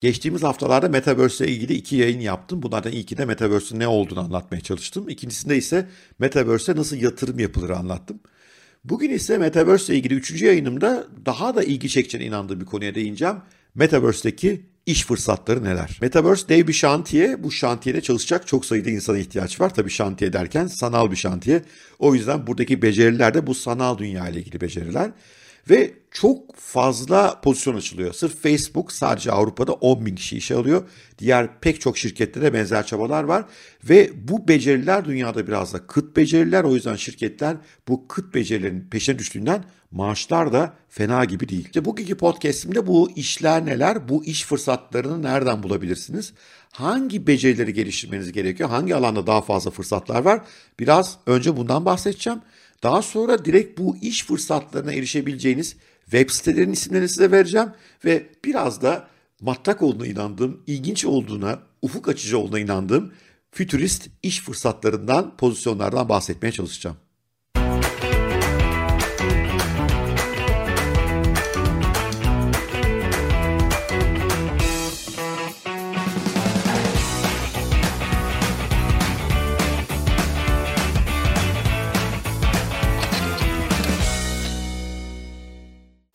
[0.00, 2.62] Geçtiğimiz haftalarda Metaverse ile ilgili iki yayın yaptım.
[2.62, 5.08] Bunlardan ilki de Metaverse'ün ne olduğunu anlatmaya çalıştım.
[5.08, 8.20] İkincisinde ise Metaverse'e nasıl yatırım yapılır anlattım.
[8.84, 13.36] Bugün ise Metaverse ile ilgili üçüncü yayınımda daha da ilgi çekeceğine inandığım bir konuya değineceğim.
[13.74, 15.98] Metaverse'deki iş fırsatları neler?
[16.00, 17.42] Metaverse dev bir şantiye.
[17.42, 19.74] Bu şantiyede çalışacak çok sayıda insana ihtiyaç var.
[19.74, 21.62] Tabii şantiye derken sanal bir şantiye.
[21.98, 25.10] O yüzden buradaki beceriler de bu sanal dünya ile ilgili beceriler.
[25.70, 28.12] Ve çok fazla pozisyon açılıyor.
[28.12, 30.82] Sırf Facebook sadece Avrupa'da 10 bin kişi işe alıyor.
[31.18, 33.44] Diğer pek çok şirkette de benzer çabalar var.
[33.84, 36.64] Ve bu beceriler dünyada biraz da kıt beceriler.
[36.64, 37.56] O yüzden şirketler
[37.88, 41.64] bu kıt becerilerin peşine düştüğünden maaşlar da fena gibi değil.
[41.64, 46.32] İşte bugünkü podcastimde bu işler neler, bu iş fırsatlarını nereden bulabilirsiniz?
[46.72, 48.68] Hangi becerileri geliştirmeniz gerekiyor?
[48.68, 50.40] Hangi alanda daha fazla fırsatlar var?
[50.80, 52.40] Biraz önce bundan bahsedeceğim.
[52.82, 57.68] Daha sonra direkt bu iş fırsatlarına erişebileceğiniz web sitelerinin isimlerini size vereceğim
[58.04, 59.08] ve biraz da
[59.40, 63.12] matrak olduğuna inandığım, ilginç olduğuna, ufuk açıcı olduğuna inandığım
[63.50, 66.96] fütürist iş fırsatlarından, pozisyonlardan bahsetmeye çalışacağım.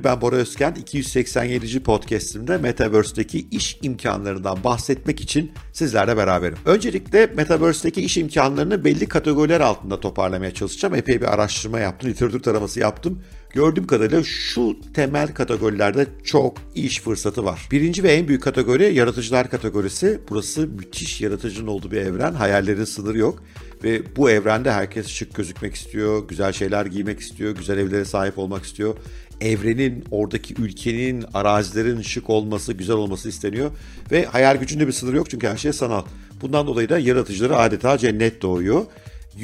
[0.04, 1.84] Ben Bora Özken, 287.
[1.84, 6.58] podcastimde Metaverse'deki iş imkanlarından bahsetmek için sizlerle beraberim.
[6.66, 10.96] Öncelikle Metaverse'deki iş imkanlarını belli kategoriler altında toparlamaya çalışacağım.
[10.96, 13.24] Epey bir araştırma yaptım, literatür taraması yaptım.
[13.50, 17.68] Gördüğüm kadarıyla şu temel kategorilerde çok iş fırsatı var.
[17.72, 20.20] Birinci ve en büyük kategori yaratıcılar kategorisi.
[20.30, 22.34] Burası müthiş yaratıcının olduğu bir evren.
[22.34, 23.44] Hayallerin sınırı yok.
[23.84, 28.64] Ve bu evrende herkes şık gözükmek istiyor, güzel şeyler giymek istiyor, güzel evlere sahip olmak
[28.64, 28.96] istiyor
[29.44, 33.72] evrenin, oradaki ülkenin, arazilerin şık olması, güzel olması isteniyor.
[34.12, 36.04] Ve hayal gücünde bir sınır yok çünkü her şey sanal.
[36.42, 38.86] Bundan dolayı da yaratıcıları adeta cennet doğuyor.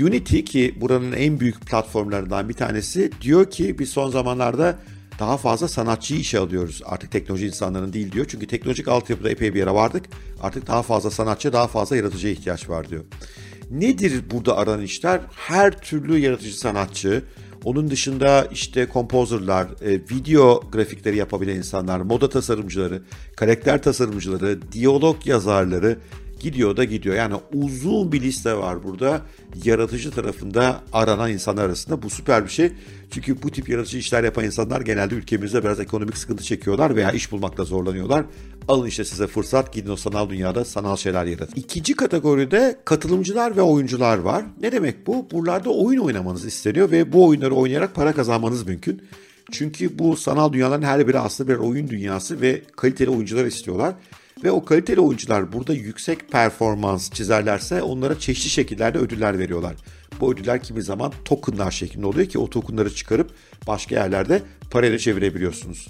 [0.02, 4.80] Unity ki buranın en büyük platformlarından bir tanesi diyor ki biz son zamanlarda
[5.20, 6.82] daha fazla sanatçıyı işe alıyoruz.
[6.86, 8.26] Artık teknoloji insanların değil diyor.
[8.30, 10.05] Çünkü teknolojik altyapıda epey bir yere vardık.
[10.42, 13.04] Artık daha fazla sanatçı, daha fazla yaratıcıya ihtiyaç var diyor.
[13.71, 15.21] Nedir burada aranan işler?
[15.36, 17.23] Her türlü yaratıcı sanatçı,
[17.65, 23.02] onun dışında işte kompozörler, e, video grafikleri yapabilen insanlar, moda tasarımcıları,
[23.36, 25.97] karakter tasarımcıları, diyalog yazarları
[26.39, 27.16] gidiyor da gidiyor.
[27.16, 29.22] Yani uzun bir liste var burada
[29.64, 32.02] yaratıcı tarafında aranan insanlar arasında.
[32.02, 32.72] Bu süper bir şey.
[33.11, 37.32] Çünkü bu tip yaratıcı işler yapan insanlar genelde ülkemizde biraz ekonomik sıkıntı çekiyorlar veya iş
[37.32, 38.26] bulmakta zorlanıyorlar.
[38.67, 41.55] Alın işte size fırsat gidin o sanal dünyada sanal şeyler yaratın.
[41.55, 44.45] İkinci kategoride katılımcılar ve oyuncular var.
[44.61, 45.27] Ne demek bu?
[45.32, 49.02] Buralarda oyun oynamanız isteniyor ve bu oyunları oynayarak para kazanmanız mümkün.
[49.52, 53.94] Çünkü bu sanal dünyaların her biri aslında bir oyun dünyası ve kaliteli oyuncular istiyorlar.
[54.44, 59.76] Ve o kaliteli oyuncular burada yüksek performans çizerlerse onlara çeşitli şekillerde ödüller veriyorlar.
[60.20, 63.32] Bu ödüller kimi zaman tokenlar şeklinde oluyor ki o tokenları çıkarıp
[63.67, 64.42] başka yerlerde
[64.72, 65.88] parayla çevirebiliyorsunuz.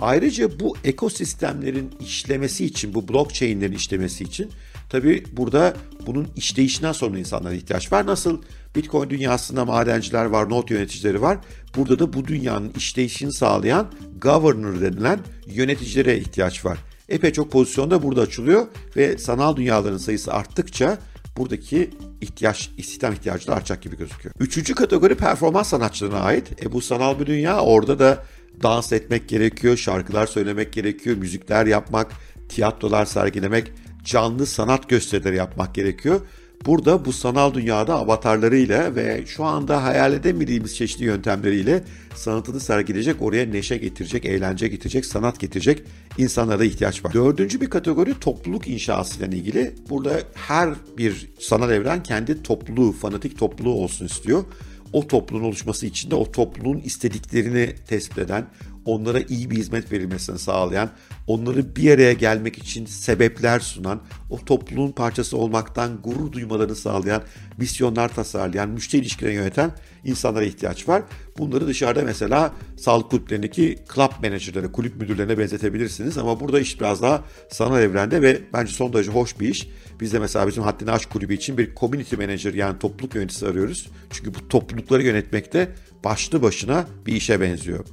[0.00, 4.50] Ayrıca bu ekosistemlerin işlemesi için, bu blockchain'lerin işlemesi için
[4.88, 5.74] tabi burada
[6.06, 8.06] bunun işleyişinden sonra insanlara ihtiyaç var.
[8.06, 8.42] Nasıl
[8.76, 11.38] Bitcoin dünyasında madenciler var, not yöneticileri var.
[11.76, 13.92] Burada da bu dünyanın işleyişini sağlayan
[14.22, 16.78] governor denilen yöneticilere ihtiyaç var
[17.12, 20.98] epey çok pozisyonda burada açılıyor ve sanal dünyaların sayısı arttıkça
[21.36, 21.90] buradaki
[22.20, 24.34] ihtiyaç, istihdam ihtiyacı da artacak gibi gözüküyor.
[24.40, 26.64] Üçüncü kategori performans sanatçılarına ait.
[26.64, 27.60] E bu sanal bir dünya.
[27.60, 28.24] Orada da
[28.62, 32.12] dans etmek gerekiyor, şarkılar söylemek gerekiyor, müzikler yapmak,
[32.48, 33.72] tiyatrolar sergilemek,
[34.04, 36.20] canlı sanat gösterileri yapmak gerekiyor.
[36.66, 41.84] Burada bu sanal dünyada avatarlarıyla ve şu anda hayal edemediğimiz çeşitli yöntemleriyle
[42.14, 45.82] sanatını sergileyecek, oraya neşe getirecek, eğlence getirecek, sanat getirecek
[46.18, 47.12] insanlara ihtiyaç var.
[47.12, 49.74] Dördüncü bir kategori topluluk inşası ile ilgili.
[49.90, 54.44] Burada her bir sanal evren kendi topluluğu, fanatik topluluğu olsun istiyor.
[54.92, 58.46] O topluluğun oluşması için de o topluluğun istediklerini tespit eden,
[58.84, 60.90] onlara iyi bir hizmet verilmesini sağlayan,
[61.26, 64.00] onları bir araya gelmek için sebepler sunan,
[64.30, 67.22] o topluluğun parçası olmaktan gurur duymalarını sağlayan,
[67.58, 69.70] misyonlar tasarlayan, müşteri ilişkilerini yöneten
[70.04, 71.02] insanlara ihtiyaç var.
[71.38, 77.24] Bunları dışarıda mesela sağlık kulüplerindeki club managerları, kulüp müdürlerine benzetebilirsiniz ama burada iş biraz daha
[77.50, 79.68] sanal evrende ve bence son derece hoş bir iş.
[80.00, 83.86] Biz de mesela bizim Haddini Aşk Kulübü için bir community manager yani topluluk yöneticisi arıyoruz.
[84.10, 85.72] Çünkü bu toplulukları yönetmekte
[86.04, 87.84] başlı başına bir işe benziyor.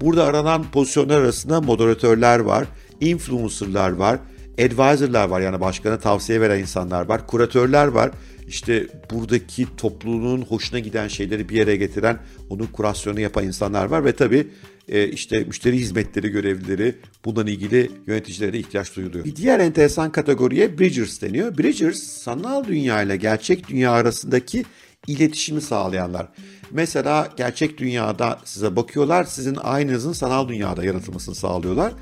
[0.00, 2.66] Burada aranan pozisyonlar arasında moderatörler var,
[3.00, 4.18] influencerlar var,
[4.58, 7.26] advisor'lar var yani başkana tavsiye veren insanlar var.
[7.26, 8.10] Kuratörler var.
[8.48, 12.18] İşte buradaki topluluğun hoşuna giden şeyleri bir yere getiren,
[12.50, 14.46] onun kurasyonu yapan insanlar var ve tabii
[14.88, 16.94] e, işte müşteri hizmetleri görevlileri
[17.24, 19.24] bundan ilgili yöneticilere ihtiyaç duyuluyor.
[19.24, 21.58] Bir diğer enteresan kategoriye Bridgers deniyor.
[21.58, 24.64] Bridgers sanal dünya ile gerçek dünya arasındaki
[25.06, 26.28] iletişimi sağlayanlar.
[26.70, 31.92] Mesela gerçek dünyada size bakıyorlar, sizin aynınızın sanal dünyada yaratılmasını sağlıyorlar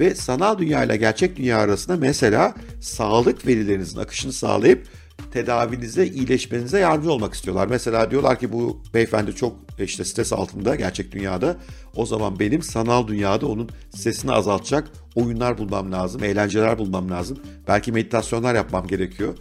[0.00, 4.86] ve sanal dünya ile gerçek dünya arasında mesela sağlık verilerinizin akışını sağlayıp
[5.32, 7.66] tedavinize, iyileşmenize yardımcı olmak istiyorlar.
[7.66, 11.56] Mesela diyorlar ki bu beyefendi çok işte stres altında gerçek dünyada.
[11.96, 17.38] O zaman benim sanal dünyada onun stresini azaltacak oyunlar bulmam lazım, eğlenceler bulmam lazım.
[17.68, 19.34] Belki meditasyonlar yapmam gerekiyor.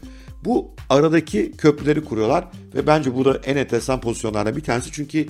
[0.46, 4.90] Bu aradaki köprüleri kuruyorlar ve bence bu da en enteresan pozisyonlardan bir tanesi.
[4.92, 5.28] Çünkü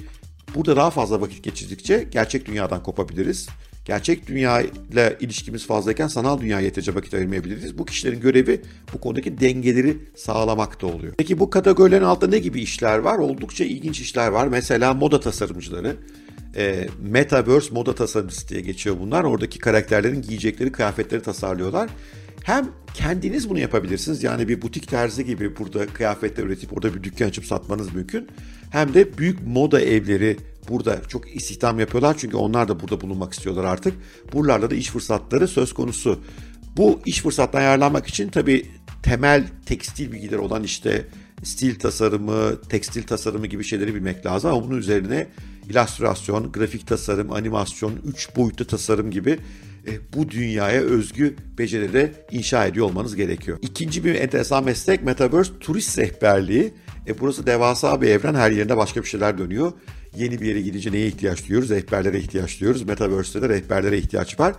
[0.55, 3.47] burada daha fazla vakit geçirdikçe gerçek dünyadan kopabiliriz.
[3.85, 7.77] Gerçek dünya ile ilişkimiz fazlayken sanal dünyaya yeterince vakit ayırmayabiliriz.
[7.77, 8.61] Bu kişilerin görevi
[8.93, 11.13] bu konudaki dengeleri sağlamakta oluyor.
[11.17, 13.17] Peki bu kategorilerin altında ne gibi işler var?
[13.17, 14.47] Oldukça ilginç işler var.
[14.47, 15.95] Mesela moda tasarımcıları.
[16.55, 19.23] E, Metaverse moda tasarımcısı diye geçiyor bunlar.
[19.23, 21.89] Oradaki karakterlerin giyecekleri kıyafetleri tasarlıyorlar.
[22.43, 24.23] Hem kendiniz bunu yapabilirsiniz.
[24.23, 28.27] Yani bir butik terzi gibi burada kıyafetler üretip orada bir dükkan açıp satmanız mümkün.
[28.69, 30.37] Hem de büyük moda evleri
[30.69, 32.15] burada çok istihdam yapıyorlar.
[32.17, 33.93] Çünkü onlar da burada bulunmak istiyorlar artık.
[34.33, 36.19] Buralarda da iş fırsatları söz konusu.
[36.77, 38.65] Bu iş fırsattan yararlanmak için tabii
[39.03, 41.05] temel tekstil bilgileri olan işte
[41.43, 44.51] stil tasarımı, tekstil tasarımı gibi şeyleri bilmek lazım.
[44.51, 45.27] Ama bunun üzerine
[45.69, 49.39] illüstrasyon, grafik tasarım, animasyon, üç boyutlu tasarım gibi
[50.15, 53.57] bu dünyaya özgü becerileri inşa ediyor olmanız gerekiyor.
[53.61, 56.73] İkinci bir enteresan meslek Metaverse turist rehberliği.
[57.07, 59.71] E, burası devasa bir evren her yerinde başka bir şeyler dönüyor.
[60.15, 61.69] Yeni bir yere gidince neye ihtiyaç duyuyoruz?
[61.69, 62.83] Rehberlere ihtiyaç duyuyoruz.
[62.83, 64.55] Metaverse'de de rehberlere ihtiyaç var.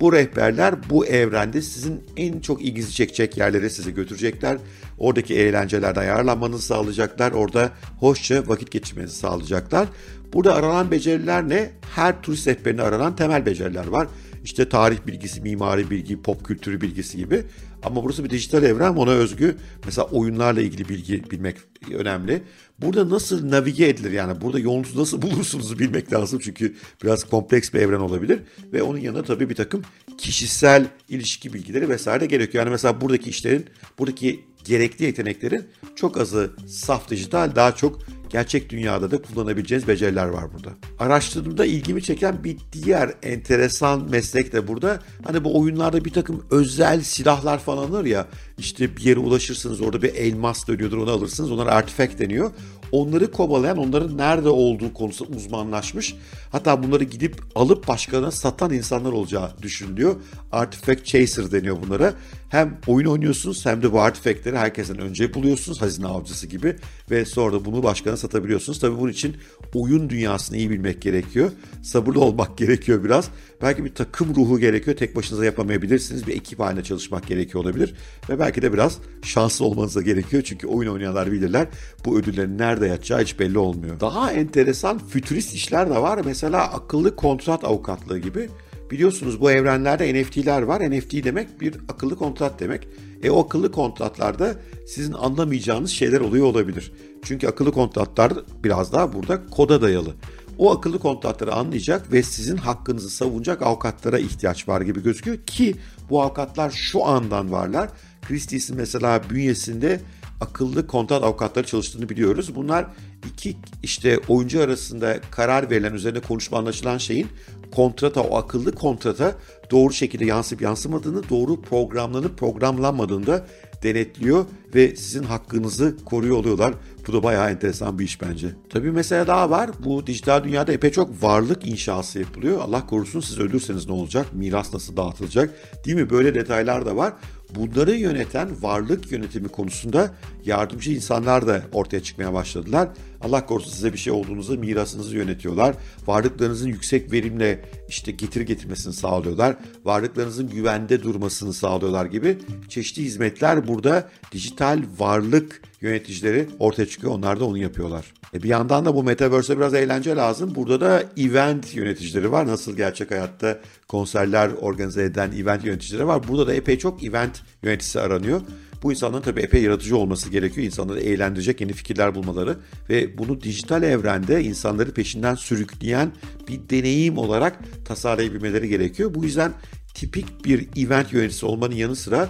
[0.00, 4.58] Bu rehberler bu evrende sizin en çok ilginizi çekecek yerlere sizi götürecekler.
[4.98, 7.32] Oradaki eğlencelerden yararlanmanızı sağlayacaklar.
[7.32, 7.70] Orada
[8.00, 9.88] hoşça vakit geçirmenizi sağlayacaklar.
[10.32, 11.70] Burada aranan beceriler ne?
[11.94, 14.08] Her turist rehberine aranan temel beceriler var.
[14.44, 17.44] İşte tarih bilgisi, mimari bilgi, pop kültürü bilgisi gibi.
[17.82, 19.56] Ama burası bir dijital evren ona özgü.
[19.84, 21.56] Mesela oyunlarla ilgili bilgi bilmek
[21.94, 22.42] önemli.
[22.78, 26.40] Burada nasıl navige edilir yani burada yolunuzu nasıl bulursunuzu bilmek lazım.
[26.42, 26.74] Çünkü
[27.04, 28.40] biraz kompleks bir evren olabilir.
[28.72, 29.82] Ve onun yanında tabii bir takım
[30.18, 32.64] kişisel ilişki bilgileri vesaire gerekiyor.
[32.64, 33.66] Yani mesela buradaki işlerin,
[33.98, 35.64] buradaki gerekli yeteneklerin
[35.96, 37.98] çok azı saf dijital, daha çok
[38.34, 40.70] gerçek dünyada da kullanabileceğiniz beceriler var burada.
[40.98, 44.98] Araştırdığımda ilgimi çeken bir diğer enteresan meslek de burada.
[45.24, 48.26] Hani bu oyunlarda bir takım özel silahlar falan alır ya
[48.58, 51.50] işte bir yere ulaşırsınız orada bir elmas dönüyordur onu alırsınız.
[51.50, 52.50] Onlar artifact deniyor.
[52.92, 56.14] Onları kovalayan, onların nerede olduğu konusunda uzmanlaşmış.
[56.52, 60.16] Hatta bunları gidip alıp başkalarına satan insanlar olacağı düşünülüyor.
[60.52, 62.14] Artifact Chaser deniyor bunlara.
[62.48, 66.76] Hem oyun oynuyorsunuz hem de bu artifactleri herkesten önce buluyorsunuz hazine avcısı gibi
[67.10, 68.78] ve sonra da bunu başkana satabiliyorsunuz.
[68.78, 69.36] Tabii bunun için
[69.74, 71.50] oyun dünyasını iyi bilmek gerekiyor.
[71.82, 73.30] Sabırlı olmak gerekiyor biraz.
[73.64, 74.96] Belki bir takım ruhu gerekiyor.
[74.96, 76.26] Tek başınıza yapamayabilirsiniz.
[76.26, 77.94] Bir ekip halinde çalışmak gerekiyor olabilir.
[78.28, 80.42] Ve belki de biraz şanslı olmanız da gerekiyor.
[80.46, 81.68] Çünkü oyun oynayanlar bilirler.
[82.04, 84.00] Bu ödüllerin nerede yatacağı hiç belli olmuyor.
[84.00, 86.20] Daha enteresan fütürist işler de var.
[86.24, 88.48] Mesela akıllı kontrat avukatlığı gibi.
[88.90, 90.90] Biliyorsunuz bu evrenlerde NFT'ler var.
[90.90, 92.88] NFT demek bir akıllı kontrat demek.
[93.22, 94.54] E o akıllı kontratlarda
[94.86, 96.92] sizin anlamayacağınız şeyler oluyor olabilir.
[97.22, 98.32] Çünkü akıllı kontratlar
[98.64, 100.14] biraz daha burada koda dayalı.
[100.58, 105.76] O akıllı kontratları anlayacak ve sizin hakkınızı savunacak avukatlara ihtiyaç var gibi gözüküyor ki
[106.10, 107.90] bu avukatlar şu andan varlar.
[108.28, 110.00] Christie's'in mesela bünyesinde
[110.40, 112.54] akıllı kontrat avukatları çalıştığını biliyoruz.
[112.54, 112.86] Bunlar
[113.32, 117.28] iki işte oyuncu arasında karar verilen üzerine konuşma anlaşılan şeyin
[117.74, 119.34] kontrata, o akıllı kontrata
[119.70, 123.46] doğru şekilde yansıp yansımadığını, doğru programlanıp programlanmadığını da
[123.84, 126.74] denetliyor ve sizin hakkınızı koruyor oluyorlar.
[127.06, 128.48] Bu da bayağı enteresan bir iş bence.
[128.68, 129.70] Tabii mesela daha var.
[129.84, 132.60] Bu dijital dünyada epey çok varlık inşası yapılıyor.
[132.60, 134.26] Allah korusun siz ölürseniz ne olacak?
[134.32, 135.50] Miras nasıl dağıtılacak?
[135.84, 136.10] Değil mi?
[136.10, 137.12] Böyle detaylar da var.
[137.54, 140.10] Bunları yöneten varlık yönetimi konusunda
[140.44, 142.88] yardımcı insanlar da ortaya çıkmaya başladılar.
[143.24, 145.74] Allah korusun size bir şey olduğunuzda mirasınızı yönetiyorlar.
[146.06, 149.56] Varlıklarınızın yüksek verimle işte getir getirmesini sağlıyorlar.
[149.84, 152.38] Varlıklarınızın güvende durmasını sağlıyorlar gibi
[152.68, 157.12] çeşitli hizmetler burada dijital varlık yöneticileri ortaya çıkıyor.
[157.12, 158.14] Onlar da onu yapıyorlar.
[158.34, 160.54] E bir yandan da bu Metaverse'e biraz eğlence lazım.
[160.54, 162.46] Burada da event yöneticileri var.
[162.46, 166.28] Nasıl gerçek hayatta konserler organize eden event yöneticileri var.
[166.28, 168.40] Burada da epey çok event yöneticisi aranıyor.
[168.84, 170.66] Bu insanların tabii epey yaratıcı olması gerekiyor.
[170.66, 172.56] İnsanları eğlendirecek yeni fikirler bulmaları
[172.90, 176.12] ve bunu dijital evrende insanları peşinden sürükleyen
[176.48, 179.14] bir deneyim olarak tasarlayabilmeleri gerekiyor.
[179.14, 179.52] Bu yüzden
[179.94, 182.28] tipik bir event yöneticisi olmanın yanı sıra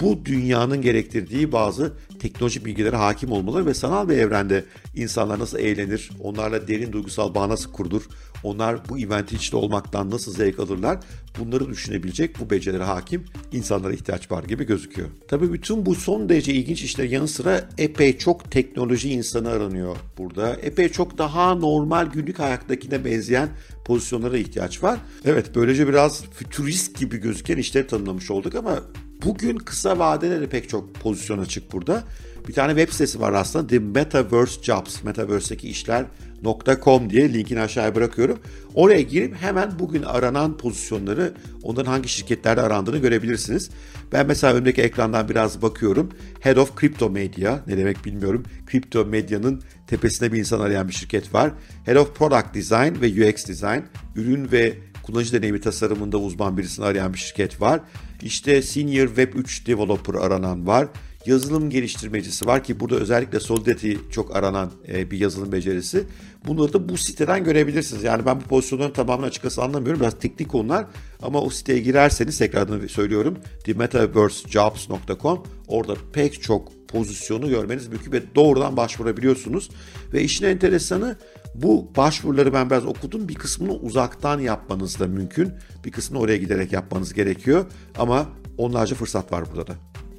[0.00, 6.10] bu dünyanın gerektirdiği bazı teknolojik bilgilere hakim olmaları ve sanal bir evrende insanlar nasıl eğlenir,
[6.20, 8.02] onlarla derin duygusal bağ nasıl kurulur,
[8.46, 10.98] onlar bu eventin içinde olmaktan nasıl zevk alırlar
[11.38, 15.08] bunları düşünebilecek bu becerilere hakim insanlara ihtiyaç var gibi gözüküyor.
[15.28, 20.54] Tabii bütün bu son derece ilginç işlerin yanı sıra epey çok teknoloji insanı aranıyor burada.
[20.54, 23.48] Epey çok daha normal günlük hayattakine benzeyen
[23.84, 24.98] pozisyonlara ihtiyaç var.
[25.24, 28.80] Evet böylece biraz fütürist gibi gözüken işleri tanımlamış olduk ama
[29.26, 32.02] Bugün kısa vadede de pek çok pozisyon açık burada.
[32.48, 38.38] Bir tane web sitesi var aslında The Metaverse Jobs, Metaverse'deki işler.com diye linkini aşağıya bırakıyorum.
[38.74, 43.70] Oraya girip hemen bugün aranan pozisyonları, onların hangi şirketlerde arandığını görebilirsiniz.
[44.12, 46.10] Ben mesela önümdeki ekrandan biraz bakıyorum.
[46.40, 48.44] Head of Crypto Media, ne demek bilmiyorum.
[48.70, 51.52] Crypto Media'nın tepesinde bir insan arayan bir şirket var.
[51.84, 53.80] Head of Product Design ve UX Design,
[54.16, 57.80] ürün ve kullanıcı deneyimi tasarımında uzman birisini arayan bir şirket var.
[58.22, 60.88] İşte Senior Web 3 Developer aranan var.
[61.26, 66.04] Yazılım geliştirmecisi var ki burada özellikle Solidity çok aranan e, bir yazılım becerisi.
[66.46, 68.04] Bunları da bu siteden görebilirsiniz.
[68.04, 70.00] Yani ben bu pozisyonların tamamını açıkçası anlamıyorum.
[70.00, 70.86] Biraz teknik konular
[71.22, 73.38] ama o siteye girerseniz tekrardan söylüyorum.
[73.64, 79.70] themetaversejobs.com orada pek çok pozisyonu görmeniz mümkün ve doğrudan başvurabiliyorsunuz.
[80.12, 81.16] Ve işin enteresanı
[81.62, 83.28] bu başvuruları ben biraz okudum.
[83.28, 85.52] Bir kısmını uzaktan yapmanız da mümkün.
[85.84, 87.64] Bir kısmını oraya giderek yapmanız gerekiyor.
[87.98, 88.26] Ama
[88.58, 89.74] onlarca fırsat var burada da.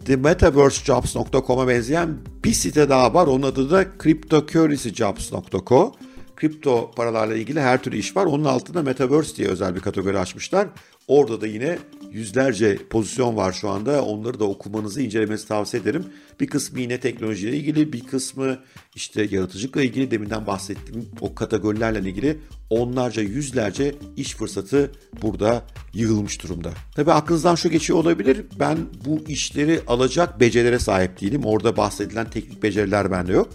[0.06, 3.28] TheMetaverseJobs.com'a benzeyen bir site daha var.
[3.28, 5.94] Onun adı da CryptoCurrencyJobs.co.
[6.36, 8.26] Kripto paralarla ilgili her türlü iş var.
[8.26, 10.68] Onun altında Metaverse diye özel bir kategori açmışlar.
[11.08, 11.78] Orada da yine
[12.12, 14.06] yüzlerce pozisyon var şu anda.
[14.06, 16.06] Onları da okumanızı, incelemenizi tavsiye ederim.
[16.40, 18.58] Bir kısmı yine teknolojiyle ilgili, bir kısmı
[18.96, 20.12] işte yaratıcılıkla ilgili.
[20.12, 22.38] Deminden bahsettiğim o kategorilerle ilgili
[22.70, 26.72] onlarca, yüzlerce iş fırsatı burada yığılmış durumda.
[26.96, 28.46] Tabii aklınızdan şu geçiyor olabilir.
[28.60, 31.46] Ben bu işleri alacak becerilere sahip değilim.
[31.46, 33.50] Orada bahsedilen teknik beceriler bende yok.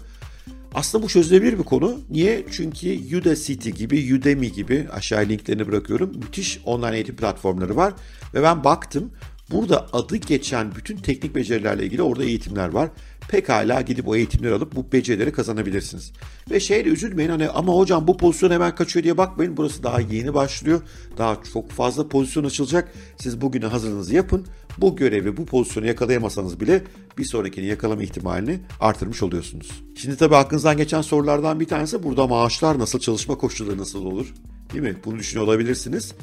[0.73, 1.99] Aslında bu çözülebilir bir konu.
[2.09, 2.45] Niye?
[2.51, 6.11] Çünkü Udacity gibi, Udemy gibi aşağı linklerini bırakıyorum.
[6.15, 7.93] Müthiş online eğitim platformları var.
[8.33, 9.11] Ve ben baktım
[9.51, 12.89] burada adı geçen bütün teknik becerilerle ilgili orada eğitimler var.
[13.27, 16.11] Pekala gidip o eğitimleri alıp bu becerileri kazanabilirsiniz.
[16.51, 19.57] Ve şeyle üzülmeyin hani ama hocam bu pozisyon hemen kaçıyor diye bakmayın.
[19.57, 20.81] Burası daha yeni başlıyor.
[21.17, 22.93] Daha çok fazla pozisyon açılacak.
[23.17, 24.47] Siz bugüne hazırlığınızı yapın.
[24.77, 26.83] Bu görevi, bu pozisyonu yakalayamasanız bile
[27.17, 29.83] bir sonrakini yakalama ihtimalini artırmış oluyorsunuz.
[29.95, 34.33] Şimdi tabii aklınızdan geçen sorulardan bir tanesi burada maaşlar nasıl, çalışma koşulları nasıl olur?
[34.73, 34.95] Değil mi?
[35.05, 36.13] Bunu düşünüyor olabilirsiniz.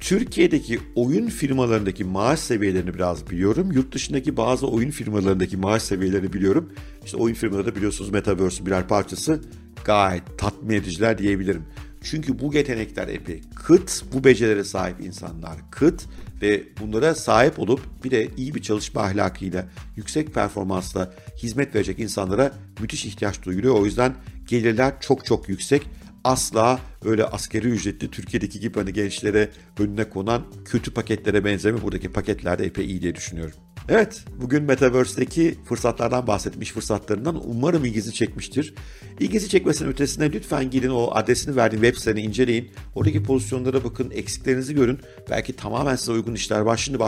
[0.00, 3.72] Türkiye'deki oyun firmalarındaki maaş seviyelerini biraz biliyorum.
[3.72, 6.72] Yurt dışındaki bazı oyun firmalarındaki maaş seviyelerini biliyorum.
[7.04, 9.40] İşte oyun firmaları da biliyorsunuz Metaverse'ün birer parçası.
[9.84, 11.62] Gayet tatmin ediciler diyebilirim.
[12.02, 16.02] Çünkü bu yetenekler epey kıt, bu becerilere sahip insanlar kıt
[16.42, 22.52] ve bunlara sahip olup bir de iyi bir çalışma ahlakıyla, yüksek performansla hizmet verecek insanlara
[22.80, 23.74] müthiş ihtiyaç duyuluyor.
[23.74, 24.14] O yüzden
[24.48, 25.82] gelirler çok çok yüksek
[26.24, 31.82] asla öyle askeri ücretli Türkiye'deki gibi hani gençlere önüne konan kötü paketlere benzemiyor.
[31.82, 33.54] Buradaki paketler de epey iyi diye düşünüyorum.
[33.92, 37.48] Evet, bugün Metaverse'deki fırsatlardan bahsettim, iş fırsatlarından.
[37.48, 38.74] Umarım ilginizi çekmiştir.
[39.20, 42.70] İlginizi çekmesinin ötesinde lütfen gidin o adresini verdiğim web siteni inceleyin.
[42.94, 44.98] Oradaki pozisyonlara bakın, eksiklerinizi görün.
[45.30, 46.76] Belki tamamen size uygun işler var.
[46.76, 46.98] Şimdi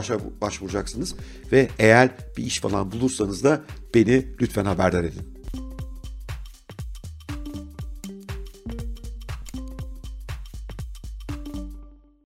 [0.41, 1.15] başvuracaksınız.
[1.53, 3.61] Ve eğer bir iş falan bulursanız da
[3.95, 5.42] beni lütfen haberdar edin.